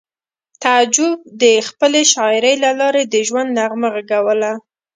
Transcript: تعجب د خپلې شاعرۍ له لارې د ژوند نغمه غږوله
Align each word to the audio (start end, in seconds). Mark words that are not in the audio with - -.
تعجب 0.61 1.17
د 1.41 1.43
خپلې 1.67 2.01
شاعرۍ 2.13 2.55
له 2.63 2.71
لارې 2.79 3.03
د 3.13 3.15
ژوند 3.27 3.49
نغمه 3.57 3.87
غږوله 3.95 4.51